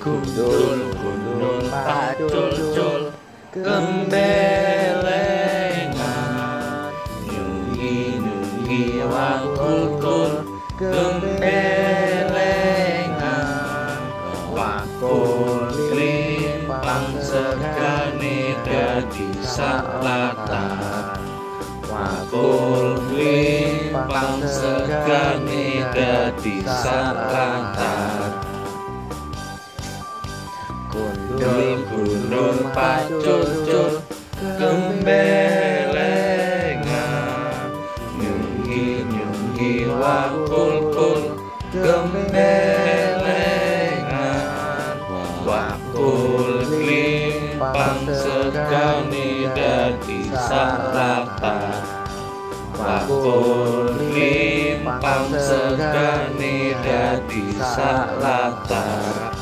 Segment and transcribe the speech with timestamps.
[0.00, 3.12] Gundul gundul pacul cul
[3.52, 4.08] Gembelengan
[7.28, 10.40] Nyunggi nyunggi wakul kul
[10.80, 11.60] Gembelengan
[14.56, 20.79] Wakul limpang segani dadi salatan
[32.74, 34.00] pacul cul
[34.40, 36.00] Gembelengan.
[38.16, 41.36] Nyunggi nyunggi wakul kul
[41.74, 42.40] Gembelengan.
[45.44, 51.74] Wakul limpang segani dadi salatan
[52.78, 59.39] Wakul limpang segani dadi salatan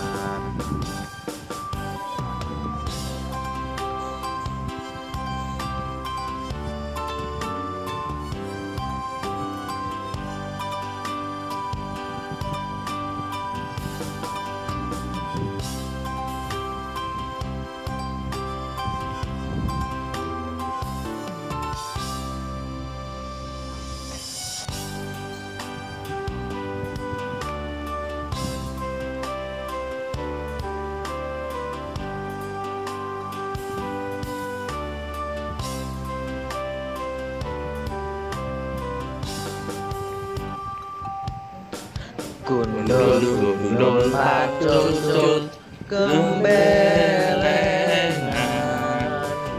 [42.48, 43.20] Gundul
[43.60, 45.52] gundul pacul cul
[45.84, 46.64] Gembelengan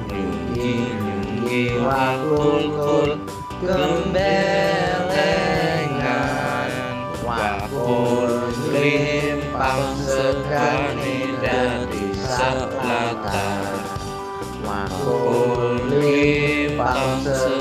[0.09, 3.21] Nyunggi nyunggi wakul kul
[3.61, 4.33] Gembelengan
[7.21, 13.85] Wakul limpang segani dadi selatan
[14.65, 17.58] Wakul limpang segani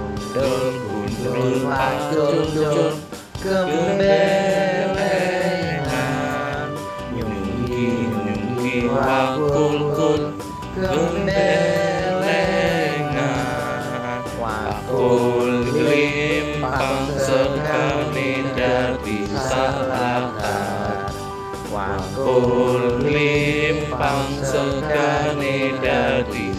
[0.00, 2.96] Gundul gundul pacul cul
[3.36, 4.16] Gembelengan
[7.12, 10.40] Nyunggi nyunggi wakul kul
[10.72, 11.44] Gembelengan
[14.40, 21.12] Wakul limpang segani dadi salatan
[21.68, 26.49] Wakul limpang segani dadi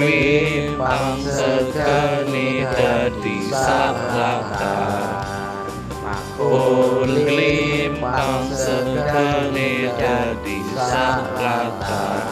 [0.00, 5.12] Aku limpang segani dadi salatan
[6.08, 12.29] Aku limpang segani dadi salatan